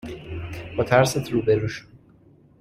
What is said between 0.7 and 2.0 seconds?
با ترسات روبرو شو